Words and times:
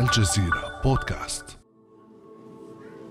الجزيرة 0.00 0.80
بودكاست. 0.84 1.44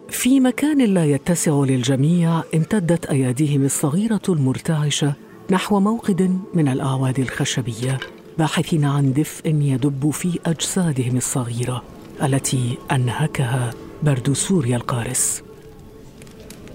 في 0.10 0.40
مكان 0.40 0.94
لا 0.94 1.06
يتسع 1.06 1.52
للجميع 1.52 2.44
امتدت 2.56 3.06
أياديهم 3.06 3.66
الصغيرة 3.66 4.22
المرتعشة 4.30 5.14
نحو 5.52 5.80
موقد 5.80 6.40
من 6.54 6.68
الأعواد 6.68 7.20
الخشبية 7.20 8.00
باحثين 8.38 8.86
عن 8.86 9.14
دفء 9.14 9.48
يدب 9.48 10.10
في 10.10 10.40
أجسادهم 10.46 11.18
الصغيرة 11.18 11.84
التي 12.24 12.78
أنهكها 12.92 13.74
برد 14.04 14.34
سوريا 14.34 14.78
القارس. 14.78 15.44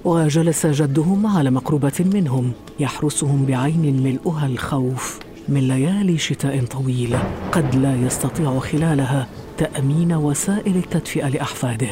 وجلس 0.05 0.67
جدهم 0.67 1.27
على 1.27 1.51
مقربة 1.51 2.05
منهم 2.15 2.53
يحرسهم 2.81 3.47
بعين 3.47 4.03
ملؤها 4.03 4.47
الخوف. 4.47 5.32
من 5.49 5.69
ليالي 5.69 6.19
شتاء 6.19 6.65
طويل 6.65 7.17
قد 7.53 7.75
لا 7.75 7.97
يستطيع 7.97 8.59
خلالها 8.59 9.29
تأمين 9.59 10.13
وسائل 10.13 10.77
التدفئة 10.77 11.29
لأحفاده 11.29 11.89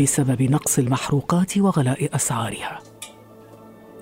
بسبب 0.00 0.42
نقص 0.42 0.78
المحروقات 0.78 1.58
وغلاء 1.58 2.14
أسعارها. 2.14 2.78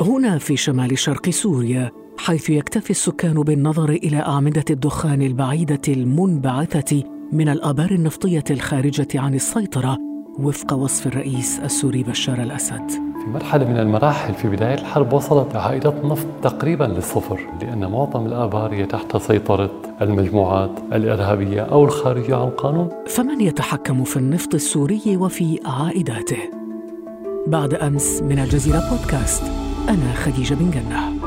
هنا 0.01 0.39
في 0.39 0.57
شمال 0.57 0.99
شرق 0.99 1.31
سوريا 1.31 1.91
حيث 2.19 2.51
يكتفي 2.51 2.91
السكان 2.91 3.35
بالنظر 3.35 3.91
إلى 3.91 4.17
أعمدة 4.17 4.65
الدخان 4.71 5.23
البعيدة 5.23 5.83
المنبعثة 5.89 7.03
من 7.33 7.49
الأبار 7.49 7.91
النفطية 7.91 8.45
الخارجة 8.51 9.09
عن 9.15 9.35
السيطرة 9.35 9.99
وفق 10.39 10.73
وصف 10.73 11.07
الرئيس 11.07 11.59
السوري 11.59 12.03
بشار 12.03 12.43
الأسد. 12.43 13.10
في 13.21 13.27
مرحلة 13.27 13.65
من 13.65 13.77
المراحل 13.77 14.35
في 14.35 14.49
بداية 14.49 14.75
الحرب 14.75 15.13
وصلت 15.13 15.57
عائدات 15.57 15.95
النفط 16.05 16.27
تقريبا 16.43 16.85
للصفر 16.85 17.41
لأن 17.61 17.91
معظم 17.91 18.27
الآبار 18.27 18.75
هي 18.75 18.87
تحت 18.87 19.17
سيطرة 19.17 19.71
المجموعات 20.03 20.71
الإرهابية 20.93 21.61
أو 21.63 21.85
الخارجية 21.85 22.35
عن 22.35 22.49
القانون. 22.49 22.89
فمن 23.07 23.41
يتحكم 23.41 24.05
في 24.05 24.17
النفط 24.17 24.55
السوري 24.55 25.17
وفي 25.17 25.61
عائداته؟ 25.67 26.39
بعد 27.47 27.75
أمس 27.75 28.23
من 28.23 28.39
الجزيرة 28.39 28.83
بودكاست 28.91 29.43
أنا 29.89 30.13
خديجة 30.15 30.55
بن 30.55 30.71
جنة. 30.71 31.20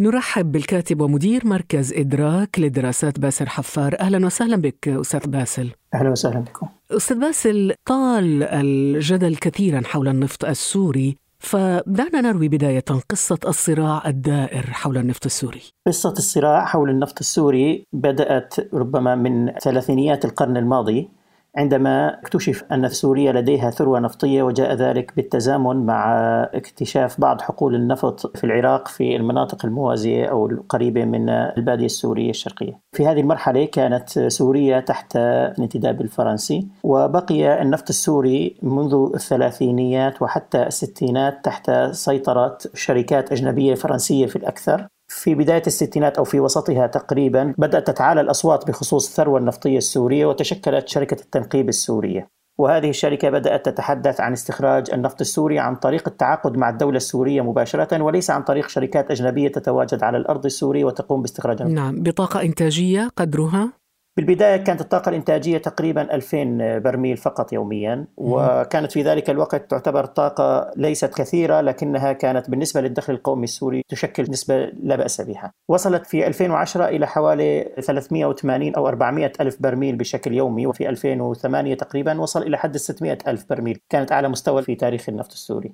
نرحب 0.00 0.52
بالكاتب 0.52 1.00
ومدير 1.00 1.46
مركز 1.46 1.92
إدراك 1.92 2.58
للدراسات 2.58 3.18
باسل 3.18 3.48
حفار. 3.48 3.96
أهلا 4.00 4.26
وسهلا 4.26 4.56
بك 4.56 4.88
أستاذ 4.88 5.26
باسل. 5.26 5.70
أهلا 5.94 6.10
وسهلا 6.10 6.40
بكم. 6.40 6.66
أستاذ 6.90 7.20
باسل 7.20 7.74
طال 7.84 8.42
الجدل 8.42 9.36
كثيرا 9.36 9.82
حول 9.84 10.08
النفط 10.08 10.44
السوري 10.44 11.16
فدعنا 11.38 12.20
نروي 12.20 12.48
بداية 12.48 12.84
قصة 13.10 13.38
الصراع 13.46 14.02
الدائر 14.06 14.62
حول 14.62 14.98
النفط 14.98 15.24
السوري. 15.26 15.62
قصة 15.86 16.12
الصراع 16.12 16.64
حول 16.64 16.90
النفط 16.90 17.18
السوري 17.20 17.84
بدأت 17.92 18.74
ربما 18.74 19.14
من 19.14 19.52
ثلاثينيات 19.52 20.24
القرن 20.24 20.56
الماضي 20.56 21.08
عندما 21.56 22.20
اكتشف 22.20 22.64
أن 22.72 22.88
سوريا 22.88 23.32
لديها 23.32 23.70
ثروة 23.70 24.00
نفطية 24.00 24.42
وجاء 24.42 24.74
ذلك 24.74 25.12
بالتزامن 25.16 25.86
مع 25.86 26.14
اكتشاف 26.54 27.20
بعض 27.20 27.40
حقول 27.40 27.74
النفط 27.74 28.36
في 28.36 28.44
العراق 28.44 28.88
في 28.88 29.16
المناطق 29.16 29.64
الموازية 29.64 30.26
أو 30.26 30.46
القريبة 30.46 31.04
من 31.04 31.28
البادية 31.28 31.86
السورية 31.86 32.30
الشرقية. 32.30 32.80
في 32.92 33.06
هذه 33.06 33.20
المرحلة 33.20 33.64
كانت 33.64 34.18
سوريا 34.18 34.80
تحت 34.80 35.16
الانتداب 35.16 36.00
الفرنسي 36.00 36.68
وبقي 36.84 37.62
النفط 37.62 37.88
السوري 37.88 38.56
منذ 38.62 39.10
الثلاثينيات 39.14 40.22
وحتى 40.22 40.62
الستينات 40.62 41.44
تحت 41.44 41.70
سيطرة 41.90 42.58
شركات 42.74 43.32
أجنبية 43.32 43.74
فرنسية 43.74 44.26
في 44.26 44.36
الأكثر. 44.36 44.86
في 45.08 45.34
بداية 45.34 45.62
الستينات 45.66 46.18
أو 46.18 46.24
في 46.24 46.40
وسطها 46.40 46.86
تقريبا 46.86 47.54
بدأت 47.58 47.86
تتعالى 47.86 48.20
الأصوات 48.20 48.68
بخصوص 48.68 49.08
الثروة 49.08 49.38
النفطية 49.38 49.78
السورية 49.78 50.26
وتشكلت 50.26 50.88
شركة 50.88 51.20
التنقيب 51.20 51.68
السورية. 51.68 52.28
وهذه 52.58 52.90
الشركة 52.90 53.30
بدأت 53.30 53.68
تتحدث 53.68 54.20
عن 54.20 54.32
استخراج 54.32 54.90
النفط 54.90 55.20
السوري 55.20 55.58
عن 55.58 55.76
طريق 55.76 56.08
التعاقد 56.08 56.56
مع 56.56 56.70
الدولة 56.70 56.96
السورية 56.96 57.42
مباشرة 57.42 58.02
وليس 58.02 58.30
عن 58.30 58.42
طريق 58.42 58.68
شركات 58.68 59.10
أجنبية 59.10 59.48
تتواجد 59.48 60.02
على 60.02 60.18
الأرض 60.18 60.44
السورية 60.44 60.84
وتقوم 60.84 61.22
باستخراج 61.22 61.62
النفط 61.62 61.74
نعم 61.74 62.02
بطاقة 62.02 62.42
إنتاجية 62.42 63.08
قدرها؟ 63.16 63.72
بالبداية 64.18 64.56
كانت 64.56 64.80
الطاقة 64.80 65.08
الإنتاجية 65.08 65.58
تقريبا 65.58 66.14
2000 66.14 66.78
برميل 66.78 67.16
فقط 67.16 67.52
يوميا 67.52 68.06
وكانت 68.16 68.92
في 68.92 69.02
ذلك 69.02 69.30
الوقت 69.30 69.70
تعتبر 69.70 70.04
طاقة 70.04 70.70
ليست 70.76 71.14
كثيرة 71.14 71.60
لكنها 71.60 72.12
كانت 72.12 72.50
بالنسبة 72.50 72.80
للدخل 72.80 73.12
القومي 73.12 73.44
السوري 73.44 73.82
تشكل 73.88 74.22
نسبة 74.30 74.64
لا 74.82 74.96
بأس 74.96 75.20
بها. 75.20 75.52
وصلت 75.68 76.06
في 76.06 76.26
2010 76.26 76.84
إلى 76.88 77.06
حوالي 77.06 77.72
380 77.80 78.74
أو 78.74 78.88
400 78.88 79.32
ألف 79.40 79.56
برميل 79.60 79.96
بشكل 79.96 80.32
يومي 80.32 80.66
وفي 80.66 80.88
2008 80.88 81.74
تقريبا 81.74 82.20
وصل 82.20 82.42
إلى 82.42 82.58
حد 82.58 82.76
600 82.76 83.18
ألف 83.28 83.44
برميل. 83.50 83.78
كانت 83.90 84.12
أعلى 84.12 84.28
مستوى 84.28 84.62
في 84.62 84.74
تاريخ 84.74 85.08
النفط 85.08 85.32
السوري. 85.32 85.72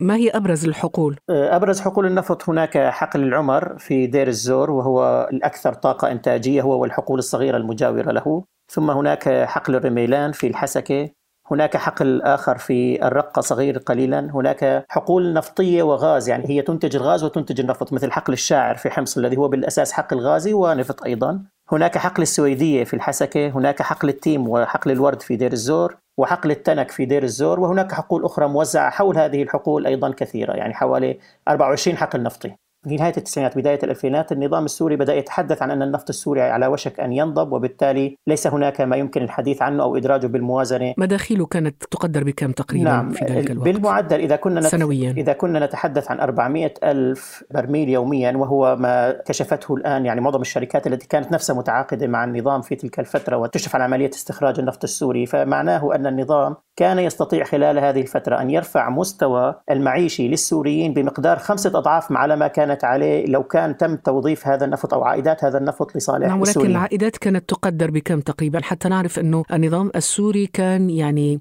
ما 0.00 0.16
هي 0.16 0.30
أبرز 0.30 0.64
الحقول؟ 0.64 1.16
أبرز 1.30 1.80
حقول 1.80 2.06
النفط 2.06 2.48
هناك 2.48 2.78
حقل 2.78 3.22
العمر 3.22 3.78
في 3.78 4.06
دير 4.06 4.28
الزور 4.28 4.70
وهو 4.70 5.28
الأكثر 5.32 5.72
طاقة 5.72 6.10
إنتاجية 6.12 6.62
هو 6.62 6.80
والحقول 6.80 7.18
الصغيرة 7.18 7.56
المجاورة 7.88 8.12
له. 8.12 8.44
ثم 8.72 8.90
هناك 8.90 9.28
حقل 9.28 9.74
الرميلان 9.74 10.32
في 10.32 10.46
الحسكة 10.46 11.10
هناك 11.50 11.76
حقل 11.76 12.22
آخر 12.22 12.58
في 12.58 13.06
الرقة 13.06 13.40
صغير 13.40 13.78
قليلا. 13.78 14.30
هناك 14.34 14.84
حقول 14.88 15.32
نفطية 15.32 15.82
وغاز 15.82 16.28
يعني 16.28 16.48
هي 16.48 16.62
تنتج 16.62 16.96
الغاز 16.96 17.24
وتنتج 17.24 17.60
النفط 17.60 17.92
مثل 17.92 18.12
حقل 18.12 18.32
الشاعر 18.32 18.76
في 18.76 18.90
حمص 18.90 19.18
الذي 19.18 19.36
هو 19.36 19.48
بالأساس 19.48 19.92
حقل 19.92 20.18
غازي 20.18 20.52
ونفط 20.52 21.04
أيضا. 21.04 21.42
هناك 21.72 21.98
حقل 21.98 22.22
السويدية 22.22 22.84
في 22.84 22.94
الحسكة 22.94 23.48
هناك 23.48 23.82
حقل 23.82 24.08
التيم 24.08 24.48
وحقل 24.48 24.90
الورد 24.90 25.22
في 25.22 25.36
دير 25.36 25.52
الزور 25.52 25.96
وحقل 26.18 26.50
التنك 26.50 26.90
في 26.90 27.04
دير 27.04 27.22
الزور. 27.22 27.60
وهناك 27.60 27.92
حقول 27.92 28.24
أخرى 28.24 28.48
موزعة 28.48 28.90
حول 28.90 29.18
هذه 29.18 29.42
الحقول 29.42 29.86
أيضا 29.86 30.10
كثيرة 30.10 30.52
يعني 30.52 30.74
حوالي 30.74 31.18
24 31.48 31.96
حقل 31.96 32.22
نفطي. 32.22 32.54
نهاية 32.86 33.14
التسعينات 33.16 33.58
بداية 33.58 33.78
الألفينات 33.82 34.32
النظام 34.32 34.64
السوري 34.64 34.96
بدأ 34.96 35.14
يتحدث 35.14 35.62
عن 35.62 35.70
أن 35.70 35.82
النفط 35.82 36.08
السوري 36.08 36.42
على 36.42 36.66
وشك 36.66 37.00
أن 37.00 37.12
ينضب 37.12 37.52
وبالتالي 37.52 38.16
ليس 38.26 38.46
هناك 38.46 38.80
ما 38.80 38.96
يمكن 38.96 39.22
الحديث 39.22 39.62
عنه 39.62 39.82
أو 39.82 39.96
إدراجه 39.96 40.26
بالموازنة. 40.26 40.94
مداخيله 40.98 41.46
كانت 41.46 41.84
تقدر 41.84 42.24
بكم 42.24 42.52
تقريبا 42.52 42.84
نعم 42.84 43.10
في 43.10 43.24
ذلك 43.24 43.50
الوقت؟ 43.50 43.68
بالمعدل 43.68 44.20
إذا 44.20 44.36
كنا 44.36 44.60
نت... 44.60 44.66
سنويا. 44.66 45.10
إذا 45.10 45.32
كنا 45.32 45.66
نتحدث 45.66 46.10
عن 46.10 46.20
400 46.20 46.74
ألف 46.84 47.44
برميل 47.50 47.88
يوميا 47.88 48.36
وهو 48.36 48.76
ما 48.76 49.10
كشفته 49.26 49.74
الآن 49.74 50.06
يعني 50.06 50.20
معظم 50.20 50.40
الشركات 50.40 50.86
التي 50.86 51.08
كانت 51.08 51.32
نفسها 51.32 51.56
متعاقدة 51.56 52.06
مع 52.06 52.24
النظام 52.24 52.60
في 52.60 52.74
تلك 52.74 53.00
الفترة 53.00 53.36
وتشرف 53.36 53.74
على 53.74 53.84
عملية 53.84 54.10
استخراج 54.10 54.58
النفط 54.58 54.84
السوري. 54.84 55.26
فمعناه 55.26 55.94
أن 55.94 56.06
النظام 56.06 56.56
كان 56.76 56.98
يستطيع 56.98 57.44
خلال 57.44 57.78
هذه 57.78 58.00
الفترة 58.00 58.40
أن 58.40 58.50
يرفع 58.50 58.90
مستوى 58.90 59.54
المعيشي 59.70 60.28
للسوريين 60.28 60.94
بمقدار 60.94 61.38
خمسة 61.38 61.78
أضعاف 61.78 62.12
على 62.12 62.36
ما 62.36 62.48
كانت 62.48 62.84
عليه 62.84 63.26
لو 63.26 63.42
كان 63.42 63.76
تم 63.76 63.96
توظيف 63.96 64.46
هذا 64.46 64.64
النفط 64.64 64.94
أو 64.94 65.04
عائدات 65.04 65.44
هذا 65.44 65.58
النفط 65.58 65.96
لصالح 65.96 66.28
نعم 66.28 66.40
ولكن 66.40 66.66
العائدات 66.66 67.16
كانت 67.16 67.48
تقدر 67.48 67.90
بكم 67.90 68.20
تقريبا؟ 68.20 68.60
حتى 68.62 68.88
نعرف 68.88 69.18
أنه 69.18 69.44
النظام 69.52 69.90
السوري 69.96 70.46
كان 70.46 70.90
يعني 70.90 71.40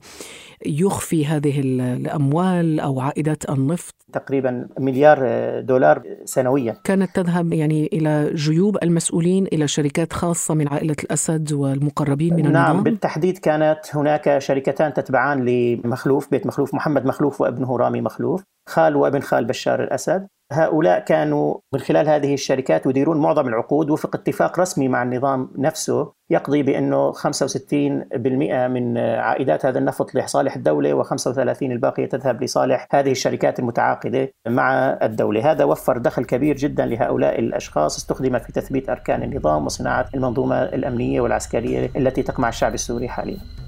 يخفي 0.66 1.26
هذه 1.26 1.60
ال- 1.60 1.82
الأموال 1.82 2.80
أو 2.80 3.00
عائدات 3.00 3.50
النفط. 3.50 3.96
تقريبا 4.14 4.68
مليار 4.80 5.20
دولار 5.62 6.02
سنويا. 6.26 6.76
كانت 6.84 7.16
تذهب 7.16 7.54
يعني 7.54 7.90
إلى 7.94 8.32
جيوب 8.34 8.78
المسؤولين 8.84 9.48
إلى 9.54 9.68
شركات 9.68 10.14
خاصة 10.14 10.54
من 10.54 10.68
عائلة 10.68 10.96
الأسد 11.04 11.54
والمقربين 11.54 12.34
من 12.36 12.52
نعم 12.52 12.66
النظام. 12.66 12.84
بالتحديد 12.84 13.38
كانت 13.38 13.80
هناك 13.94 14.38
شركتان 14.38 14.94
تتبعان 15.24 15.46
لمخلوف 15.46 16.32
بيت 16.32 16.48
مخلوف 16.48 16.74
محمد 16.74 17.06
مخلوف 17.06 17.42
وابنه 17.42 17.78
رامي 17.78 18.02
مخلوف 18.02 18.44
خال 18.70 18.96
وابن 18.96 19.20
خال 19.20 19.46
بشار 19.46 19.84
الأسد. 19.84 20.28
هؤلاء 20.52 21.00
كانوا 21.00 21.56
من 21.74 21.80
خلال 21.80 22.10
هذه 22.10 22.34
الشركات 22.34 22.86
يديرون 22.86 23.18
معظم 23.18 23.48
العقود 23.48 23.90
وفق 23.90 24.16
اتفاق 24.16 24.60
رسمي 24.60 24.88
مع 24.88 25.04
النظام 25.04 25.50
نفسه 25.58 26.12
يقضي 26.30 26.64
بأنه 26.64 27.12
65% 27.12 28.68
من 28.68 28.98
عائدات 28.98 29.66
هذا 29.66 29.80
النفط 29.80 30.16
لصالح 30.16 30.56
الدولة 30.56 31.04
و35 31.04 31.58
الباقية 31.62 32.06
تذهب 32.06 32.44
لصالح 32.44 32.88
هذه 32.92 33.12
الشركات 33.12 33.60
المتعاقدة 33.60 34.30
مع 34.48 34.98
الدولة. 35.02 35.52
هذا 35.52 35.64
وفر 35.64 35.98
دخل 35.98 36.26
كبير 36.26 36.56
جدا 36.56 36.86
لهؤلاء 36.86 37.40
الأشخاص 37.40 37.98
استخدم 37.98 38.40
في 38.40 38.52
تثبيت 38.52 38.90
أركان 38.90 39.24
النظام 39.24 39.66
وصناعة 39.66 40.10
المنظومة 40.16 40.64
الأمنية 40.64 41.22
والعسكرية 41.22 41.90
التي 41.96 42.24
تقمع 42.24 42.50
الشعب 42.50 42.74
السوري 42.74 43.10
حاليا. 43.10 43.63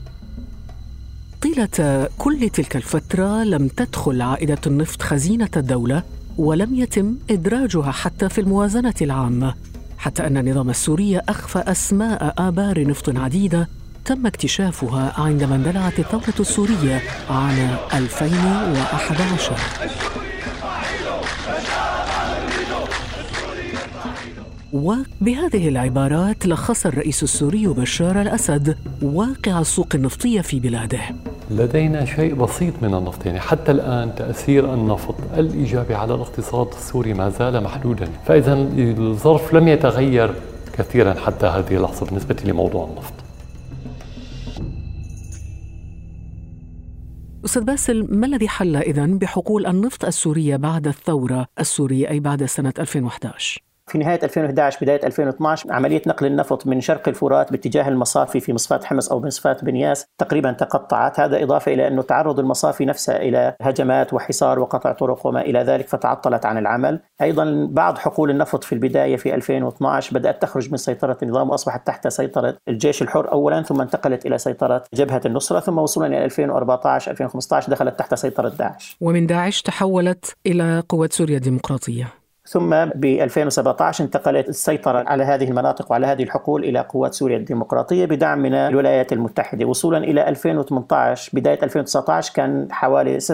طيلة 1.45 2.09
كل 2.18 2.50
تلك 2.50 2.75
الفترة 2.75 3.44
لم 3.44 3.68
تدخل 3.68 4.21
عائدة 4.21 4.57
النفط 4.68 5.01
خزينة 5.01 5.50
الدولة 5.57 6.03
ولم 6.38 6.75
يتم 6.75 7.15
إدراجها 7.30 7.92
حتى 7.92 8.30
في 8.30 8.42
الموازنة 8.42 8.94
العامة 9.01 9.53
حتى 9.97 10.27
أن 10.27 10.38
النظام 10.38 10.69
السوري 10.69 11.19
أخفى 11.19 11.59
أسماء 11.59 12.33
آبار 12.38 12.88
نفط 12.88 13.18
عديدة 13.18 13.68
تم 14.06 14.25
اكتشافها 14.27 15.21
عندما 15.21 15.56
اندلعت 15.56 16.00
الثورة 16.00 16.33
السورية 16.39 17.01
عام 17.30 17.77
2011 17.94 19.56
وبهذه 24.74 25.69
العبارات 25.69 26.45
لخص 26.45 26.86
الرئيس 26.86 27.24
السوري 27.24 27.68
بشار 27.68 28.21
الأسد 28.21 28.77
واقع 29.01 29.59
السوق 29.59 29.88
النفطية 29.95 30.41
في 30.41 30.59
بلاده. 30.59 31.01
لدينا 31.51 32.06
شيء 32.06 32.33
بسيط 32.33 32.74
من 32.81 32.94
النفط 32.95 33.25
يعني 33.25 33.39
حتى 33.39 33.71
الآن 33.71 34.15
تأثير 34.15 34.74
النفط 34.74 35.15
الإيجابي 35.38 35.95
على 35.95 36.15
الاقتصاد 36.15 36.68
السوري 36.68 37.13
ما 37.13 37.30
زال 37.30 37.63
محدودا، 37.63 38.07
فاذا 38.25 38.53
الظرف 38.53 39.53
لم 39.53 39.68
يتغير 39.68 40.36
كثيرا 40.74 41.13
حتى 41.13 41.45
هذه 41.45 41.75
اللحظة 41.75 42.06
بالنسبة 42.06 42.36
لموضوع 42.45 42.88
النفط. 42.89 43.13
أستاذ 47.45 47.63
باسل 47.63 48.07
ما 48.09 48.27
الذي 48.27 48.48
حل 48.48 48.75
إذن 48.75 49.18
بحقول 49.18 49.65
النفط 49.65 50.06
السورية 50.06 50.56
بعد 50.56 50.88
الثورة 50.88 51.48
السورية 51.59 52.09
أي 52.09 52.19
بعد 52.19 52.45
سنة 52.45 52.74
2011؟ 52.80 53.75
في 53.87 53.97
نهاية 53.97 54.19
2011 54.23 54.79
بداية 54.81 54.99
2012 55.03 55.73
عملية 55.73 56.01
نقل 56.07 56.25
النفط 56.25 56.67
من 56.67 56.81
شرق 56.81 57.07
الفرات 57.07 57.51
باتجاه 57.51 57.89
المصافي 57.89 58.39
في 58.39 58.53
مصفاة 58.53 58.79
حمص 58.83 59.11
أو 59.11 59.19
مصفاة 59.19 59.57
بنياس 59.61 60.05
تقريبا 60.17 60.51
تقطعت. 60.51 61.19
هذا 61.19 61.43
إضافة 61.43 61.73
إلى 61.73 61.87
أنه 61.87 62.01
تعرض 62.01 62.39
المصافي 62.39 62.85
نفسها 62.85 63.17
إلى 63.17 63.55
هجمات 63.61 64.13
وحصار 64.13 64.59
وقطع 64.59 64.91
طرق 64.91 65.27
وما 65.27 65.41
إلى 65.41 65.59
ذلك 65.59 65.87
فتعطلت 65.87 66.45
عن 66.45 66.57
العمل. 66.57 66.99
أيضا 67.21 67.67
بعض 67.71 67.97
حقول 67.97 68.29
النفط 68.29 68.63
في 68.63 68.73
البداية 68.73 69.15
في 69.15 69.35
2012 69.35 70.15
بدأت 70.15 70.41
تخرج 70.41 70.71
من 70.71 70.77
سيطرة 70.77 71.17
النظام 71.23 71.49
وأصبحت 71.49 71.88
تحت 71.88 72.07
سيطرة 72.07 72.57
الجيش 72.67 73.01
الحر 73.01 73.31
أولا 73.31 73.61
ثم 73.61 73.81
انتقلت 73.81 74.25
إلى 74.25 74.38
سيطرة 74.38 74.83
جبهة 74.93 75.21
النصرة 75.25 75.59
ثم 75.59 75.77
وصولا 75.77 76.07
إلى 76.07 76.25
2014 76.25 77.11
2015 77.11 77.71
دخلت 77.71 77.99
تحت 77.99 78.13
سيطرة 78.13 78.49
داعش. 78.49 78.97
ومن 79.01 79.27
داعش 79.27 79.61
تحولت 79.61 80.35
إلى 80.45 80.83
قوة 80.89 81.09
سوريا 81.11 81.38
الديمقراطية. 81.38 82.25
ثم 82.47 82.86
ب 82.86 83.06
2017 83.06 84.03
انتقلت 84.03 84.50
السيطرة 84.50 85.03
على 85.09 85.24
هذه 85.24 85.44
المناطق 85.44 85.92
وعلى 85.92 86.07
هذه 86.07 86.24
الحقول 86.24 86.63
إلى 86.63 86.80
قوات 86.80 87.13
سوريا 87.13 87.38
الديمقراطية 87.38 88.06
بدعم 88.06 88.39
من 88.39 88.53
الولايات 88.53 89.13
المتحدة. 89.13 89.65
وصولا 89.65 89.97
إلى 89.97 90.30
2018 90.30 91.31
بداية 91.33 91.59
2019 91.63 92.33
كان 92.33 92.68
حوالي 92.71 93.19
76% 93.19 93.30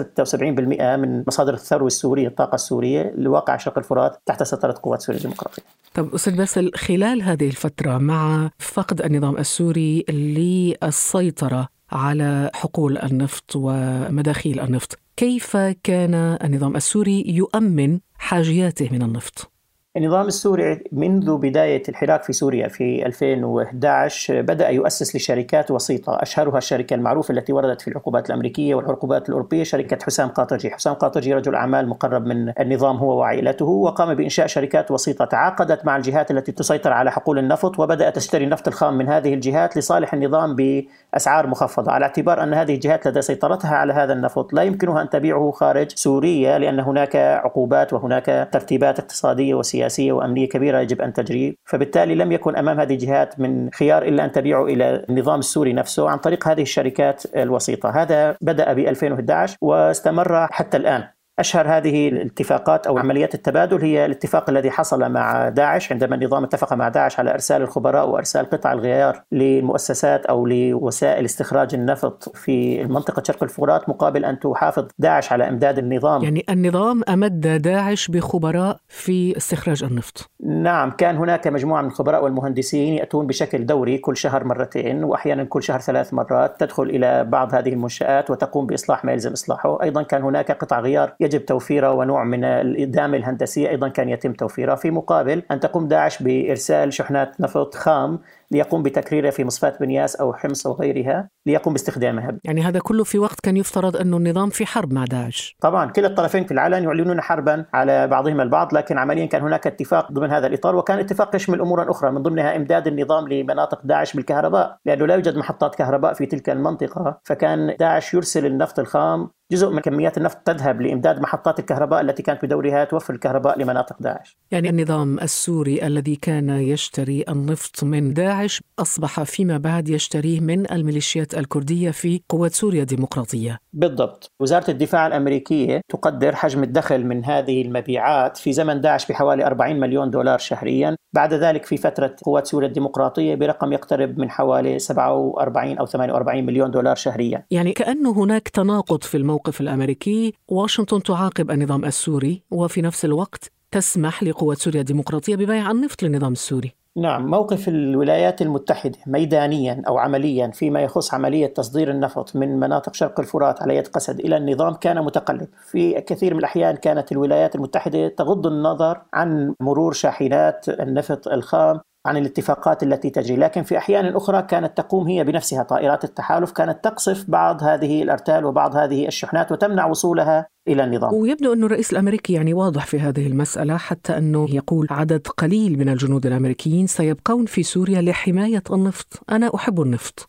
من 0.96 1.24
مصادر 1.26 1.54
الثروة 1.54 1.86
السورية 1.86 2.28
الطاقة 2.28 2.54
السورية 2.54 3.12
لواقع 3.16 3.56
شرق 3.56 3.78
الفرات 3.78 4.22
تحت 4.26 4.42
سيطرة 4.42 4.74
قوات 4.82 5.02
سوريا 5.02 5.20
الديمقراطية. 5.20 5.62
طب 5.94 6.14
أستاذ 6.14 6.36
باسل 6.36 6.70
خلال 6.74 7.22
هذه 7.22 7.46
الفترة 7.46 7.98
مع 7.98 8.50
فقد 8.58 9.02
النظام 9.02 9.36
السوري 9.36 10.04
للسيطرة 10.08 11.68
على 11.92 12.50
حقول 12.54 12.98
النفط 12.98 13.52
ومداخيل 13.56 14.60
النفط 14.60 14.98
كيف 15.16 15.56
كان 15.56 16.14
النظام 16.14 16.76
السوري 16.76 17.24
يؤمن 17.26 17.98
حاجياته 18.22 18.88
من 18.92 19.02
النفط. 19.02 19.51
النظام 19.96 20.26
السوري 20.26 20.84
منذ 20.92 21.36
بداية 21.36 21.82
الحراك 21.88 22.22
في 22.22 22.32
سوريا 22.32 22.68
في 22.68 23.06
2011 23.06 24.42
بدأ 24.42 24.68
يؤسس 24.68 25.16
لشركات 25.16 25.70
وسيطة. 25.70 26.22
أشهرها 26.22 26.58
الشركة 26.58 26.94
المعروفة 26.94 27.32
التي 27.32 27.52
وردت 27.52 27.80
في 27.80 27.88
العقوبات 27.88 28.30
الأمريكية 28.30 28.74
والعقوبات 28.74 29.28
الأوروبية 29.28 29.62
شركة 29.62 29.98
حسام 30.04 30.28
قاطجي. 30.28 30.70
حسام 30.70 30.94
قاطجي 30.94 31.34
رجل 31.34 31.54
أعمال 31.54 31.88
مقرب 31.88 32.26
من 32.26 32.52
النظام 32.60 32.96
هو 32.96 33.18
وعائلته. 33.18 33.64
وقام 33.64 34.14
بإنشاء 34.14 34.46
شركات 34.46 34.90
وسيطة. 34.90 35.24
تعاقدت 35.24 35.84
مع 35.86 35.96
الجهات 35.96 36.30
التي 36.30 36.52
تسيطر 36.52 36.92
على 36.92 37.12
حقول 37.12 37.38
النفط 37.38 37.78
وبدأت 37.78 38.16
تشتري 38.16 38.44
النفط 38.44 38.68
الخام 38.68 38.98
من 38.98 39.08
هذه 39.08 39.34
الجهات 39.34 39.76
لصالح 39.76 40.14
النظام 40.14 40.56
بأسعار 40.56 41.46
مخفضة. 41.46 41.92
على 41.92 42.04
اعتبار 42.04 42.42
أن 42.42 42.54
هذه 42.54 42.74
الجهات 42.74 43.06
لدى 43.06 43.22
سيطرتها 43.22 43.74
على 43.74 43.92
هذا 43.92 44.12
النفط 44.12 44.52
لا 44.52 44.62
يمكنها 44.62 45.02
أن 45.02 45.10
تبيعه 45.10 45.50
خارج 45.50 45.90
سوريا 45.94 46.58
لأن 46.58 46.80
هناك 46.80 47.16
عقوبات 47.16 47.92
وهناك 47.92 48.48
ترتيبات 48.52 48.98
اقتصادية 48.98 49.54
وسياسية 49.54 49.81
سياسية 49.82 50.12
وأمنية 50.12 50.48
كبيرة 50.48 50.78
يجب 50.78 51.00
أن 51.00 51.12
تجري، 51.12 51.56
فبالتالي 51.64 52.14
لم 52.14 52.32
يكن 52.32 52.56
أمام 52.56 52.80
هذه 52.80 52.92
الجهات 52.92 53.40
من 53.40 53.70
خيار 53.70 54.02
إلا 54.02 54.24
أن 54.24 54.32
تبيعه 54.32 54.64
إلى 54.64 55.04
النظام 55.08 55.38
السوري 55.38 55.72
نفسه 55.72 56.08
عن 56.08 56.18
طريق 56.18 56.48
هذه 56.48 56.62
الشركات 56.62 57.22
الوسيطة، 57.36 57.90
هذا 57.90 58.36
بدأ 58.40 58.72
ب 58.72 58.78
2011 58.78 59.56
واستمر 59.60 60.46
حتى 60.50 60.76
الآن. 60.76 61.04
أشهر 61.38 61.68
هذه 61.68 62.08
الاتفاقات 62.08 62.86
أو 62.86 62.98
عمليات 62.98 63.34
التبادل 63.34 63.82
هي 63.82 64.06
الاتفاق 64.06 64.50
الذي 64.50 64.70
حصل 64.70 65.12
مع 65.12 65.48
داعش 65.48 65.92
عندما 65.92 66.14
النظام 66.14 66.44
اتفق 66.44 66.72
مع 66.72 66.88
داعش 66.88 67.18
على 67.18 67.32
إرسال 67.32 67.62
الخبراء 67.62 68.08
وإرسال 68.08 68.50
قطع 68.50 68.72
الغيار 68.72 69.22
لمؤسسات 69.32 70.26
أو 70.26 70.46
لوسائل 70.46 71.24
استخراج 71.24 71.74
النفط 71.74 72.36
في 72.36 72.84
منطقة 72.84 73.22
شرق 73.26 73.42
الفرات 73.42 73.88
مقابل 73.88 74.24
أن 74.24 74.38
تحافظ 74.38 74.88
داعش 74.98 75.32
على 75.32 75.48
إمداد 75.48 75.78
النظام. 75.78 76.22
يعني 76.24 76.44
النظام 76.50 77.02
أمد 77.08 77.40
داعش 77.40 78.08
بخبراء 78.08 78.76
في 78.88 79.36
استخراج 79.36 79.84
النفط. 79.84 80.30
نعم 80.46 80.90
كان 80.90 81.16
هناك 81.16 81.46
مجموعة 81.46 81.82
من 81.82 81.88
الخبراء 81.88 82.24
والمهندسين 82.24 82.94
يأتون 82.94 83.26
بشكل 83.26 83.66
دوري 83.66 83.98
كل 83.98 84.16
شهر 84.16 84.44
مرتين 84.44 85.04
وأحيانا 85.04 85.44
كل 85.44 85.62
شهر 85.62 85.80
ثلاث 85.80 86.14
مرات 86.14 86.60
تدخل 86.60 86.82
إلى 86.82 87.24
بعض 87.24 87.54
هذه 87.54 87.68
المنشآت 87.68 88.30
وتقوم 88.30 88.66
بإصلاح 88.66 89.04
ما 89.04 89.12
يلزم 89.12 89.32
إصلاحه. 89.32 89.82
أيضا 89.82 90.02
كان 90.02 90.22
هناك 90.22 90.52
قطع 90.52 90.80
غيار 90.80 91.14
يجب 91.22 91.44
توفيرها 91.44 91.90
ونوع 91.90 92.24
من 92.24 92.44
الإدامة 92.44 93.16
الهندسية 93.16 93.68
أيضا 93.68 93.88
كان 93.88 94.08
يتم 94.08 94.32
توفيرها 94.32 94.74
في 94.74 94.90
مقابل 94.90 95.42
أن 95.50 95.60
تقوم 95.60 95.88
داعش 95.88 96.22
بإرسال 96.22 96.92
شحنات 96.92 97.40
نفط 97.40 97.74
خام 97.74 98.18
ليقوم 98.52 98.82
بتكريرها 98.82 99.30
في 99.30 99.44
مصفاة 99.44 99.74
بنياس 99.80 100.16
أو 100.16 100.32
حمص 100.32 100.66
أو 100.66 100.72
غيرها 100.72 101.28
ليقوم 101.46 101.72
باستخدامها. 101.72 102.38
يعني 102.44 102.62
هذا 102.62 102.78
كله 102.78 103.04
في 103.04 103.18
وقت 103.18 103.40
كان 103.40 103.56
يفترض 103.56 103.96
أنه 103.96 104.16
النظام 104.16 104.50
في 104.50 104.66
حرب 104.66 104.92
مع 104.92 105.04
داعش. 105.04 105.56
طبعا 105.60 105.90
كلا 105.90 106.06
الطرفين 106.06 106.44
في 106.44 106.52
العلن 106.52 106.84
يعلنون 106.84 107.20
حربا 107.20 107.64
على 107.74 108.06
بعضهم 108.06 108.40
البعض 108.40 108.74
لكن 108.74 108.98
عمليا 108.98 109.26
كان 109.26 109.42
هناك 109.42 109.66
اتفاق 109.66 110.12
ضمن 110.12 110.30
هذا 110.30 110.46
الإطار 110.46 110.76
وكان 110.76 110.98
اتفاق 110.98 111.36
يشمل 111.36 111.60
أمورا 111.60 111.90
أخرى 111.90 112.10
من 112.10 112.22
ضمنها 112.22 112.56
إمداد 112.56 112.86
النظام 112.86 113.28
لمناطق 113.28 113.80
داعش 113.84 114.16
بالكهرباء 114.16 114.78
لأنه 114.86 115.06
لا 115.06 115.14
يوجد 115.14 115.36
محطات 115.36 115.74
كهرباء 115.74 116.12
في 116.14 116.26
تلك 116.26 116.50
المنطقة 116.50 117.18
فكان 117.24 117.76
داعش 117.78 118.14
يرسل 118.14 118.46
النفط 118.46 118.78
الخام 118.78 119.30
جزء 119.52 119.70
من 119.70 119.80
كميات 119.80 120.18
النفط 120.18 120.36
تذهب 120.36 120.80
لإمداد 120.80 121.20
محطات 121.20 121.58
الكهرباء 121.58 122.00
التي 122.00 122.22
كانت 122.22 122.44
بدورها 122.44 122.84
توفر 122.84 123.14
الكهرباء 123.14 123.58
لمناطق 123.58 123.96
داعش. 124.00 124.36
يعني 124.50 124.70
النظام 124.70 125.20
السوري 125.20 125.86
الذي 125.86 126.16
كان 126.16 126.48
يشتري 126.48 127.24
النفط 127.28 127.84
من 127.84 128.14
داعش 128.14 128.41
أصبح 128.78 129.22
فيما 129.22 129.58
بعد 129.58 129.88
يشتريه 129.88 130.40
من 130.40 130.72
الميليشيات 130.72 131.34
الكردية 131.34 131.90
في 131.90 132.20
قوات 132.28 132.52
سوريا 132.52 132.82
الديمقراطية. 132.82 133.58
بالضبط. 133.72 134.30
وزارة 134.40 134.70
الدفاع 134.70 135.06
الأمريكية 135.06 135.80
تقدر 135.88 136.34
حجم 136.34 136.62
الدخل 136.62 137.04
من 137.06 137.24
هذه 137.24 137.62
المبيعات 137.62 138.36
في 138.36 138.52
زمن 138.52 138.80
داعش 138.80 139.06
بحوالي 139.06 139.46
40 139.46 139.80
مليون 139.80 140.10
دولار 140.10 140.38
شهريا 140.38 140.96
بعد 141.12 141.34
ذلك 141.34 141.64
في 141.64 141.76
فترة 141.76 142.16
قوات 142.22 142.46
سوريا 142.46 142.68
الديمقراطية 142.68 143.34
برقم 143.34 143.72
يقترب 143.72 144.18
من 144.18 144.30
حوالي 144.30 144.78
47 144.78 145.78
أو 145.78 145.86
48 145.86 146.44
مليون 146.46 146.70
دولار 146.70 146.96
شهريا. 146.96 147.46
يعني 147.50 147.72
كأنه 147.72 148.10
هناك 148.10 148.48
تناقض 148.48 149.02
في 149.02 149.16
الموقف 149.16 149.60
الأمريكي. 149.60 150.32
واشنطن 150.48 151.02
تعاقب 151.02 151.50
النظام 151.50 151.84
السوري 151.84 152.42
وفي 152.50 152.82
نفس 152.82 153.04
الوقت 153.04 153.50
تسمح 153.70 154.22
لقوات 154.22 154.58
سوريا 154.58 154.80
الديمقراطية 154.80 155.36
ببيع 155.36 155.70
النفط 155.70 156.02
للنظام 156.02 156.32
السوري. 156.32 156.81
نعم 156.96 157.26
موقف 157.26 157.68
الولايات 157.68 158.42
المتحدة 158.42 158.98
ميدانيا 159.06 159.82
أو 159.88 159.98
عمليا 159.98 160.48
فيما 160.48 160.80
يخص 160.80 161.14
عملية 161.14 161.46
تصدير 161.46 161.90
النفط 161.90 162.36
من 162.36 162.60
مناطق 162.60 162.94
شرق 162.94 163.20
الفرات 163.20 163.62
على 163.62 163.76
يد 163.76 163.86
قسد 163.86 164.20
إلى 164.20 164.36
النظام 164.36 164.74
كان 164.74 165.04
متقلب. 165.04 165.48
في 165.70 166.00
كثير 166.00 166.34
من 166.34 166.40
الأحيان 166.40 166.76
كانت 166.76 167.12
الولايات 167.12 167.54
المتحدة 167.54 168.08
تغض 168.08 168.46
النظر 168.46 169.02
عن 169.12 169.54
مرور 169.60 169.92
شاحنات 169.92 170.68
النفط 170.68 171.28
الخام 171.28 171.80
عن 172.06 172.16
الاتفاقات 172.16 172.82
التي 172.82 173.10
تجري. 173.10 173.36
لكن 173.36 173.62
في 173.62 173.78
أحيان 173.78 174.16
أخرى 174.16 174.42
كانت 174.42 174.76
تقوم 174.76 175.08
هي 175.08 175.24
بنفسها. 175.24 175.62
طائرات 175.62 176.04
التحالف 176.04 176.52
كانت 176.52 176.84
تقصف 176.84 177.24
بعض 177.30 177.62
هذه 177.62 178.02
الأرتال 178.02 178.44
وبعض 178.44 178.76
هذه 178.76 179.06
الشحنات 179.06 179.52
وتمنع 179.52 179.86
وصولها 179.86 180.46
إلى 180.68 180.84
النظام. 180.84 181.14
ويبدو 181.14 181.52
أن 181.52 181.64
الرئيس 181.64 181.92
الأمريكي 181.92 182.32
يعني 182.32 182.54
واضح 182.54 182.86
في 182.86 183.00
هذه 183.00 183.26
المسألة 183.26 183.76
حتى 183.76 184.18
أنه 184.18 184.46
يقول 184.50 184.86
عدد 184.90 185.26
قليل 185.26 185.78
من 185.78 185.88
الجنود 185.88 186.26
الأمريكيين 186.26 186.86
سيبقون 186.86 187.46
في 187.46 187.62
سوريا 187.62 188.02
لحماية 188.02 188.62
النفط. 188.70 189.22
أنا 189.30 189.50
أحب 189.54 189.80
النفط. 189.80 190.28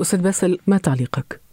أستاذ 0.00 0.20
باسل 0.20 0.58
ما 0.66 0.78
تعليقك؟ 0.78 1.45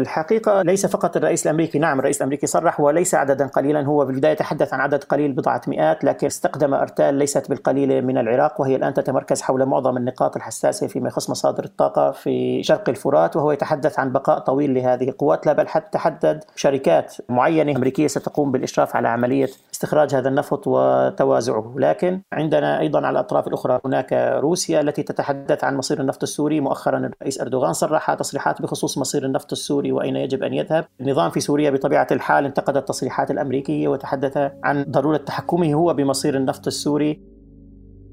الحقيقة 0.00 0.62
ليس 0.62 0.86
فقط 0.86 1.16
الرئيس 1.16 1.46
الأمريكي 1.46 1.78
نعم 1.78 1.98
الرئيس 1.98 2.16
الأمريكي 2.16 2.46
صرح 2.46 2.80
وليس 2.80 3.14
عددا 3.14 3.46
قليلا 3.46 3.86
هو 3.86 4.04
بالبداية 4.04 4.34
تحدث 4.34 4.74
عن 4.74 4.80
عدد 4.80 5.04
قليل 5.04 5.32
بضعة 5.32 5.60
مئات 5.66 6.04
لكن 6.04 6.26
استخدم 6.26 6.74
أرتال 6.74 7.14
ليست 7.14 7.48
بالقليلة 7.48 8.00
من 8.00 8.18
العراق 8.18 8.60
وهي 8.60 8.76
الآن 8.76 8.94
تتمركز 8.94 9.42
حول 9.42 9.66
معظم 9.66 9.96
النقاط 9.96 10.36
الحساسة 10.36 10.86
فيما 10.86 11.08
يخص 11.08 11.30
مصادر 11.30 11.64
الطاقة 11.64 12.10
في 12.10 12.62
شرق 12.62 12.88
الفرات 12.88 13.36
وهو 13.36 13.52
يتحدث 13.52 13.98
عن 13.98 14.12
بقاء 14.12 14.38
طويل 14.38 14.74
لهذه 14.74 15.08
القوات. 15.08 15.46
لا 15.46 15.52
بل 15.52 15.68
حتى 15.68 15.90
تحدد 15.92 16.44
شركات 16.56 17.14
معينة 17.28 17.76
أمريكية 17.76 18.06
ستقوم 18.06 18.52
بالإشراف 18.52 18.96
على 18.96 19.08
عملية 19.08 19.48
استخراج 19.76 20.14
هذا 20.14 20.28
النفط 20.28 20.62
وتوازعه. 20.66 21.74
لكن 21.78 22.20
عندنا 22.32 22.80
أيضا 22.80 22.98
على 23.06 23.10
الأطراف 23.10 23.48
الأخرى 23.48 23.80
هناك 23.84 24.38
روسيا 24.42 24.80
التي 24.80 25.02
تتحدث 25.02 25.64
عن 25.64 25.76
مصير 25.76 26.00
النفط 26.00 26.22
السوري. 26.22 26.60
مؤخرا 26.60 26.98
الرئيس 26.98 27.40
أردوغان 27.40 27.72
صرح 27.72 28.14
تصريحات 28.14 28.62
بخصوص 28.62 28.98
مصير 28.98 29.24
النفط 29.24 29.52
السوري 29.52 29.92
وأين 29.92 30.16
يجب 30.16 30.42
أن 30.42 30.54
يذهب. 30.54 30.84
النظام 31.00 31.30
في 31.30 31.40
سوريا 31.40 31.70
بطبيعة 31.70 32.06
الحال 32.12 32.44
انتقد 32.44 32.76
التصريحات 32.76 33.30
الأمريكية 33.30 33.88
وتحدث 33.88 34.36
عن 34.64 34.84
ضرورة 34.88 35.16
تحكمه 35.16 35.74
هو 35.74 35.94
بمصير 35.94 36.36
النفط 36.36 36.66
السوري. 36.66 37.20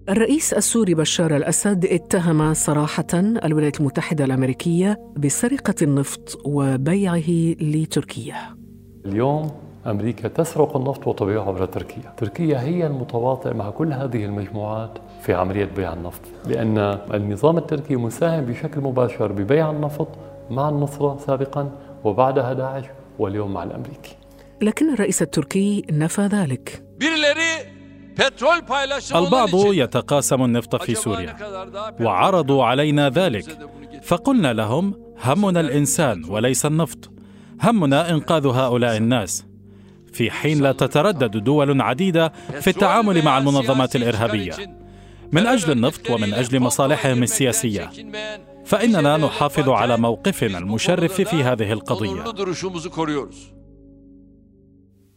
الرئيس 0.10 0.54
السوري 0.54 0.94
بشار 0.94 1.36
الأسد 1.36 1.86
اتهم 1.86 2.54
صراحة 2.54 3.14
الولايات 3.46 3.80
المتحدة 3.80 4.26
الأمريكية 4.26 4.98
بسرقة 5.18 5.76
النفط 5.82 6.38
وبيعه 6.46 7.30
لتركيا. 7.62 8.36
اليوم 9.06 9.52
أمريكا 9.88 10.28
تسرق 10.28 10.78
النفط 10.78 11.08
وتبيعه 11.08 11.48
عبر 11.48 11.66
تركيا، 11.66 12.14
تركيا 12.18 12.62
هي 12.62 12.88
المتواطئ 12.88 13.54
مع 13.54 13.70
كل 13.70 13.94
هذه 13.94 14.26
المجموعات 14.26 14.98
في 15.22 15.34
عملية 15.34 15.66
بيع 15.66 15.94
النفط، 15.94 16.22
لأن 16.46 16.78
النظام 17.14 17.58
التركي 17.58 17.96
مساهم 17.96 18.46
بشكل 18.46 18.82
مباشر 18.82 19.32
ببيع 19.32 19.72
النفط 19.72 20.08
مع 20.50 20.70
النصرة 20.70 21.18
سابقا 21.28 21.72
وبعدها 22.04 22.54
داعش 22.54 22.86
واليوم 23.20 23.54
مع 23.54 23.64
الأمريكي. 23.64 24.16
لكن 24.62 24.94
الرئيس 24.94 25.22
التركي 25.22 25.86
نفى 25.92 26.22
ذلك. 26.22 26.84
البعض 29.16 29.50
يتقاسم 29.54 30.44
النفط 30.44 30.84
في 30.84 30.96
سوريا 30.96 31.36
وعرضوا 32.02 32.64
علينا 32.64 33.10
ذلك 33.10 33.46
فقلنا 34.04 34.54
لهم 34.54 34.94
همنا 35.24 35.60
الإنسان 35.60 36.24
وليس 36.30 36.66
النفط 36.66 37.12
همنا 37.64 38.10
إنقاذ 38.10 38.48
هؤلاء 38.48 38.98
الناس 38.98 39.46
في 40.14 40.32
حين 40.32 40.62
لا 40.62 40.72
تتردد 40.72 41.38
دول 41.38 41.82
عديدة 41.82 42.34
في 42.62 42.70
التعامل 42.70 43.24
مع 43.26 43.38
المنظمات 43.38 43.96
الإرهابية. 43.96 44.54
من 45.32 45.48
أجل 45.48 45.72
النفط 45.72 46.10
ومن 46.10 46.34
أجل 46.34 46.60
مصالحهم 46.60 47.24
السياسية. 47.24 47.90
فإننا 48.66 49.18
نحافظ 49.18 49.70
على 49.70 49.98
موقفنا 49.98 50.58
المشرف 50.58 51.22
في 51.22 51.44
هذه 51.44 51.72
القضية. 51.72 52.24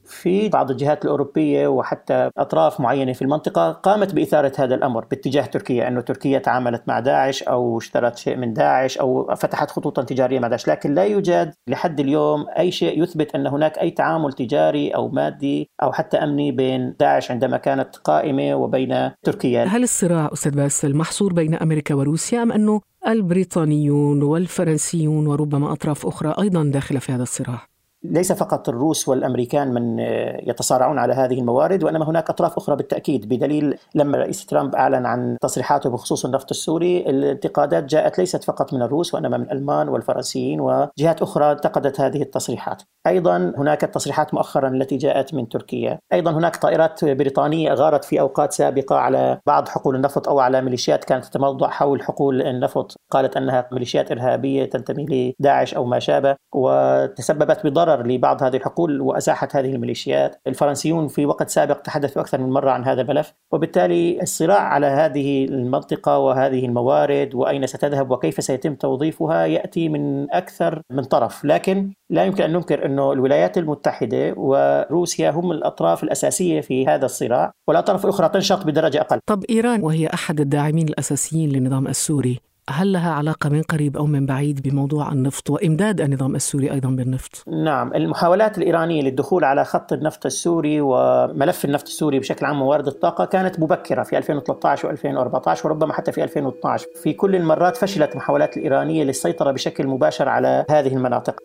في 0.07 0.49
بعض 0.49 0.71
الجهات 0.71 1.05
الأوروبية 1.05 1.69
وحتى 1.69 2.31
أطراف 2.37 2.81
معينة 2.81 3.13
في 3.13 3.23
المنطقة 3.23 3.73
قامت 3.73 4.15
بإثارة 4.15 4.53
هذا 4.59 4.75
الأمر 4.75 5.05
باتجاه 5.05 5.47
تركيا 5.47 5.89
أنه 5.89 6.01
تركيا 6.01 6.39
تعاملت 6.39 6.83
مع 6.89 7.01
داعش 7.01 7.43
أو 7.43 7.79
اشترت 7.79 8.17
شيء 8.17 8.37
من 8.37 8.53
داعش 8.53 8.99
أو 8.99 9.35
فتحت 9.37 9.71
خطوطا 9.71 10.03
تجارية 10.03 10.39
مع 10.39 10.49
داعش 10.49 10.69
لكن 10.69 10.95
لا 10.95 11.05
يوجد 11.05 11.55
لحد 11.69 12.01
اليوم 12.01 12.47
أي 12.59 12.71
شيء 12.71 13.03
يثبت 13.03 13.35
أن 13.35 13.47
هناك 13.47 13.79
أي 13.79 13.91
تعامل 13.91 14.33
تجاري 14.33 14.91
أو 14.91 15.09
مادي 15.09 15.71
أو 15.83 15.93
حتى 15.93 16.17
أمني 16.17 16.53
بين 16.53 16.95
داعش 17.01 17.31
عندما 17.31 17.57
كانت 17.57 17.97
قائمة 17.97 18.55
وبين 18.55 19.11
تركيا 19.23 19.65
هل 19.65 19.83
الصراع 19.83 20.31
أستاذ 20.33 20.57
باسل 20.57 20.97
محصور 20.97 21.33
بين 21.33 21.55
أمريكا 21.55 21.95
وروسيا 21.95 22.43
أم 22.43 22.53
أنه 22.53 22.81
البريطانيون 23.09 24.23
والفرنسيون 24.23 25.27
وربما 25.27 25.73
أطراف 25.73 26.07
أخرى 26.07 26.35
أيضا 26.39 26.65
داخلة 26.65 26.99
في 26.99 27.13
هذا 27.13 27.23
الصراع؟ 27.23 27.75
ليس 28.11 28.33
فقط 28.33 28.69
الروس 28.69 29.09
والأمريكان 29.09 29.75
من 29.75 30.01
آه، 30.01 30.41
يتصارعون 30.43 30.99
على 30.99 31.15
هذه 31.15 31.41
الموارد 31.41 31.85
وإنما 31.85 32.11
هناك 32.11 32.31
أطراف 32.31 32.57
أخرى 32.57 32.77
بالتأكيد. 32.77 33.29
بدليل 33.29 33.79
لما 33.95 34.17
الرئيس 34.17 34.47
ترامب 34.47 34.75
أعلن 34.75 35.07
عن 35.07 35.37
تصريحاته 35.41 35.91
بخصوص 35.91 36.25
النفط 36.25 36.51
السوري 36.51 36.99
الانتقادات 36.99 37.85
جاءت 37.85 38.19
ليست 38.19 38.45
فقط 38.45 38.75
من 38.75 38.83
الروس 38.83 39.15
وإنما 39.15 39.37
من 39.37 39.45
الالمان 39.45 39.89
والفرنسيين 39.89 40.61
وجهات 40.61 41.23
أخرى 41.23 41.53
انتقدت 41.53 42.01
هذه 42.01 42.23
التصريحات. 42.23 42.83
أيضا 43.07 43.53
هناك 43.59 43.85
التصريحات 43.85 44.35
مؤخرا 44.35 44.69
التي 44.69 44.97
جاءت 44.97 45.35
من 45.35 45.49
تركيا، 45.49 45.99
أيضا 46.13 46.31
هناك 46.31 46.57
طائرات 46.57 47.05
بريطانية 47.05 47.73
غارت 47.73 48.05
في 48.05 48.21
أوقات 48.21 48.53
سابقة 48.53 48.97
على 48.97 49.39
بعض 49.47 49.69
حقول 49.69 49.97
النفط 49.97 50.29
أو 50.29 50.41
على 50.41 50.63
ميليشيات 50.63 51.05
كانت 51.05 51.25
تتموضع 51.25 51.69
حول 51.69 52.03
حقول 52.03 52.43
النفط، 52.43 52.97
قالت 53.11 53.37
أنها 53.37 53.69
ميليشيات 53.73 54.13
إرهابية 54.13 54.65
تنتمي 54.65 55.35
لداعش 55.41 55.75
أو 55.75 55.85
ما 55.85 55.99
شابه 55.99 56.37
وتسببت 56.55 57.67
بضرر 57.67 57.96
ضرر 57.97 58.07
لبعض 58.07 58.43
هذه 58.43 58.57
الحقول 58.57 59.00
وازاحت 59.00 59.57
هذه 59.57 59.75
الميليشيات، 59.75 60.41
الفرنسيون 60.47 61.09
في 61.09 61.26
وقت 61.26 61.50
سابق 61.50 61.81
تحدثوا 61.81 62.23
أكثر 62.23 62.41
من 62.41 62.50
مرة 62.50 62.71
عن 62.71 62.85
هذا 62.85 63.03
الملف، 63.03 63.33
وبالتالي 63.53 64.23
الصراع 64.23 64.61
على 64.61 64.87
هذه 64.87 65.45
المنطقة 65.45 66.19
وهذه 66.19 66.67
الموارد 66.67 67.35
وأين 67.35 67.67
ستذهب 67.67 68.11
وكيف 68.11 68.45
سيتم 68.45 68.75
توظيفها 68.75 69.47
يأتي 69.47 69.88
من 69.88 70.31
أكثر 70.31 70.83
من 70.91 71.05
طرف، 71.05 71.45
لكن 71.45 71.93
لا 72.11 72.25
يمكن 72.25 72.45
أن 72.45 72.53
ننكر 72.53 72.87
أنه 72.87 73.12
الولايات 73.12 73.59
المتحدة 73.59 74.35
وروسيا 74.37 75.31
هم 75.31 75.53
الأطراف 75.53 76.03
الأساسية 76.03 76.61
في 76.61 76.87
هذا 76.87 77.05
الصراع، 77.05 77.53
والاطراف 77.69 78.05
الاخرى 78.05 78.29
تنشط 78.29 78.67
بدرجة 78.67 79.00
أقل. 79.00 79.21
طب 79.26 79.45
إيران 79.50 79.83
وهي 79.83 80.07
أحد 80.07 80.41
الداعمين 80.41 80.88
الأساسيين 80.88 81.50
للنظام 81.50 81.87
السوري، 81.87 82.38
هل 82.71 82.93
لها 82.93 83.13
علاقة 83.13 83.51
من 83.51 83.63
قريب 83.63 83.97
أو 83.97 84.07
من 84.07 84.27
بعيد 84.27 84.63
بموضوع 84.63 85.13
النفط 85.13 85.51
وإمداد 85.51 86.01
النظام 86.01 86.35
السوري 86.35 86.73
أيضا 86.73 86.89
بالنفط؟ 86.89 87.45
نعم 87.49 87.95
المحاولات 87.95 88.59
الإيرانية 88.59 89.03
للدخول 89.03 89.45
على 89.45 89.65
خط 89.65 89.93
النفط 89.93 90.27
السوري 90.27 90.81
وملف 90.81 91.65
النفط 91.65 91.87
السوري 91.87 92.19
بشكل 92.19 92.47
عام 92.47 92.59
موارد 92.59 92.87
الطاقة 92.87 93.25
كانت 93.25 93.61
مبكرة 93.61 94.03
في 94.03 94.19
2013 94.19 94.97
و2014 94.97 95.65
وربما 95.65 95.93
حتى 95.93 96.13
في 96.13 96.25
2012 96.25 96.87
في 97.03 97.13
كل 97.13 97.37
المرات 97.37 97.77
فشلت 97.77 98.13
المحاولات 98.13 98.57
الإيرانية 98.57 99.05
للسيطرة 99.05 99.51
بشكل 99.53 99.87
مباشر 99.87 100.29
على 100.29 100.65
هذه 100.71 100.97
المناطق 100.97 101.37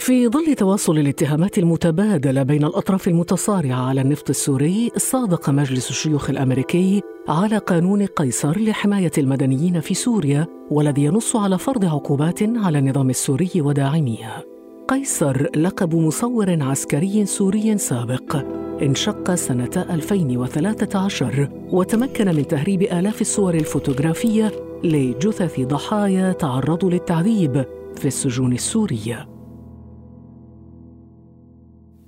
في 0.00 0.28
ظل 0.28 0.54
تواصل 0.54 0.98
الاتهامات 0.98 1.58
المتبادلة 1.58 2.42
بين 2.42 2.64
الأطراف 2.64 3.08
المتصارعة 3.08 3.88
على 3.88 4.00
النفط 4.00 4.30
السوري، 4.30 4.90
صادق 4.96 5.50
مجلس 5.50 5.90
الشيوخ 5.90 6.30
الأمريكي 6.30 7.02
على 7.28 7.58
قانون 7.58 8.06
قيصر 8.06 8.58
لحماية 8.58 9.10
المدنيين 9.18 9.80
في 9.80 9.94
سوريا، 9.94 10.46
والذي 10.70 11.04
ينص 11.04 11.36
على 11.36 11.58
فرض 11.58 11.84
عقوبات 11.84 12.42
على 12.42 12.78
النظام 12.78 13.10
السوري 13.10 13.50
وداعميه. 13.56 14.44
قيصر 14.88 15.46
لقب 15.56 15.94
مصور 15.94 16.62
عسكري 16.62 17.26
سوري 17.26 17.78
سابق 17.78 18.36
انشق 18.82 19.34
سنة 19.34 19.86
2013 19.90 21.48
وتمكن 21.72 22.34
من 22.34 22.46
تهريب 22.46 22.82
آلاف 22.82 23.20
الصور 23.20 23.54
الفوتوغرافية 23.54 24.52
لجثث 24.84 25.60
ضحايا 25.60 26.32
تعرضوا 26.32 26.90
للتعذيب 26.90 27.64
في 27.96 28.08
السجون 28.08 28.52
السورية 28.52 29.29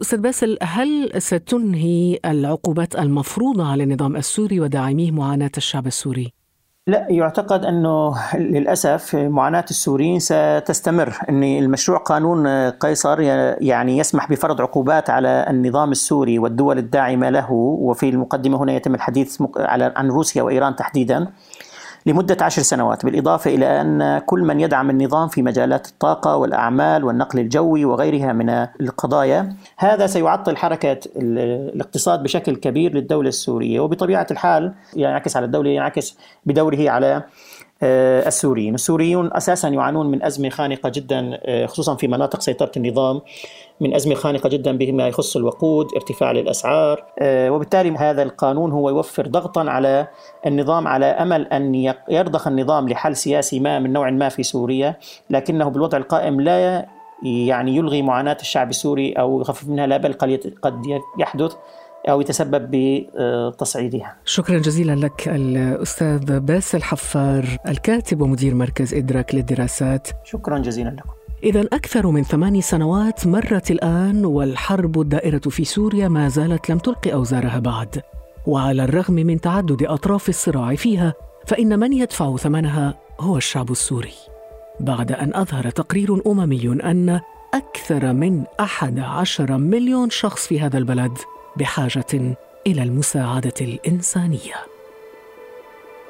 أستاذ 0.02 0.18
باسل 0.18 0.59
هل 0.62 1.11
ستنهي 1.18 2.18
العقوبات 2.25 2.97
المفروضة 2.97 3.66
على 3.71 3.82
النظام 3.82 4.16
السوري 4.16 4.61
وداعميه 4.61 5.11
معاناة 5.11 5.50
الشعب 5.56 5.87
السوري؟ 5.87 6.32
لا 6.87 7.06
يعتقد 7.11 7.64
أنه 7.64 8.14
للأسف 8.35 9.14
معاناة 9.14 9.64
السوريين 9.71 10.18
ستستمر 10.18 11.18
إن 11.28 11.42
المشروع 11.42 11.99
قانون 11.99 12.71
قيصر 12.71 13.21
يعني 13.61 13.99
يسمح 13.99 14.30
بفرض 14.30 14.61
عقوبات 14.61 15.11
على 15.11 15.47
النظام 15.50 15.92
السوري 15.92 16.38
والدول 16.38 16.78
الداعمة 16.78 17.30
له 17.30 17.52
وفي 17.52 18.09
المقدمة 18.09 18.62
هنا 18.62 18.73
يتم 18.73 18.94
الحديث 18.94 19.42
على 19.56 19.92
عن 19.97 20.09
روسيا 20.09 20.42
وإيران 20.42 20.76
تحديدا 20.76 21.26
لمدة 22.06 22.37
عشر 22.40 22.62
سنوات 22.62 23.04
بالإضافة 23.04 23.54
إلى 23.54 23.80
أن 23.80 24.18
كل 24.18 24.40
من 24.40 24.61
يدعم 24.61 24.90
النظام 24.90 25.28
في 25.28 25.42
مجالات 25.42 25.87
الطاقة 25.87 26.37
والأعمال 26.37 27.04
والنقل 27.04 27.38
الجوي 27.38 27.85
وغيرها 27.85 28.32
من 28.32 28.50
القضايا. 28.80 29.56
هذا 29.76 30.06
سيعطل 30.06 30.56
حركة 30.56 30.99
الاقتصاد 31.16 32.23
بشكل 32.23 32.56
كبير 32.56 32.94
للدولة 32.94 33.28
السورية 33.28 33.80
وبطبيعة 33.80 34.26
الحال 34.30 34.73
ينعكس 34.97 35.37
على 35.37 35.47
الدولة 35.47 35.71
ينعكس 35.71 36.18
بدوره 36.47 36.90
على 36.90 37.23
السوريين. 37.82 38.74
السوريون 38.74 39.30
أساسا 39.32 39.68
يعانون 39.68 40.10
من 40.10 40.22
أزمة 40.22 40.48
خانقة 40.48 40.88
جدا 40.88 41.40
آه، 41.44 41.66
خصوصا 41.66 41.96
في 41.96 42.08
مناطق 42.08 42.40
سيطرة 42.40 42.72
النظام 42.76 43.20
من 43.80 43.94
أزمة 43.94 44.14
خانقة 44.14 44.48
جدا 44.48 44.76
بما 44.76 45.08
يخص 45.08 45.36
الوقود 45.36 45.86
ارتفاع 45.96 46.30
الأسعار 46.30 47.04
آه، 47.18 47.50
وبالتالي 47.50 47.90
هذا 47.90 48.22
القانون 48.22 48.72
هو 48.72 48.88
يوفر 48.88 49.26
ضغطا 49.26 49.70
على 49.70 50.08
النظام 50.46 50.88
على 50.88 51.06
أمل 51.06 51.46
أن 51.46 51.94
يرضخ 52.08 52.48
النظام 52.48 52.88
لحل 52.88 53.16
سياسي 53.16 53.60
ما 53.60 53.78
من 53.78 53.92
نوع 53.92 54.10
ما 54.10 54.28
في 54.28 54.42
سوريا 54.42 54.96
لكنه 55.30 55.68
بالوضع 55.68 55.98
القائم 55.98 56.40
لا 56.40 56.86
يعني 57.22 57.76
يلغي 57.76 58.02
معاناة 58.02 58.36
الشعب 58.40 58.70
السوري 58.70 59.12
أو 59.12 59.40
يخفف 59.40 59.68
منها 59.68 59.86
لا 59.86 59.96
بل 59.96 60.12
قد 60.62 61.00
يحدث 61.18 61.56
أو 62.09 62.21
يتسبب 62.21 62.71
بتصعيدها. 62.71 64.16
شكرا 64.25 64.59
جزيلا 64.59 64.97
لك 64.97 65.28
الأستاذ 65.28 66.40
باسل 66.40 66.82
حفار 66.82 67.44
الكاتب 67.68 68.21
ومدير 68.21 68.54
مركز 68.54 68.94
إدراك 68.94 69.35
للدراسات. 69.35 70.09
شكرا 70.25 70.59
جزيلا 70.59 70.88
لكم. 70.88 71.11
إذا 71.44 71.61
أكثر 71.61 72.06
من 72.06 72.25
ثماني 72.25 72.62
سنوات 72.62 73.26
مرت 73.26 73.71
الآن 73.71 74.25
والحرب 74.25 75.00
الدائرة 75.00 75.38
في 75.38 75.64
سوريا 75.64 76.09
ما 76.09 76.28
زالت 76.28 76.71
لم 76.71 76.78
تلقي 76.78 77.12
أوزارها 77.12 77.59
بعد. 77.59 78.02
وعلى 78.47 78.85
الرغم 78.85 79.14
من 79.14 79.40
تعدد 79.40 79.82
أطراف 79.82 80.28
الصراع 80.28 80.75
فيها 80.75 81.14
فإن 81.47 81.78
من 81.78 81.92
يدفع 81.92 82.37
ثمنها 82.37 82.94
هو 83.21 83.37
الشعب 83.37 83.71
السوري. 83.71 84.14
بعد 84.80 85.12
أن 85.12 85.35
أظهر 85.35 85.71
تقرير 85.71 86.23
أممي 86.26 86.68
أن 86.68 87.21
أكثر 87.54 88.12
من 88.12 88.44
أحد 88.61 88.99
عشر 88.99 89.56
مليون 89.56 90.11
شخص 90.11 90.47
في 90.47 90.61
هذا 90.61 90.78
البلد 90.78 91.18
بحاجة 91.56 92.37
إلى 92.66 92.82
المساعدة 92.82 93.54
الإنسانية. 93.61 94.54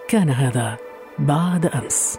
كان 0.09 0.31
هذا 0.31 0.77
بعد 1.19 1.67
أمس. 1.67 2.19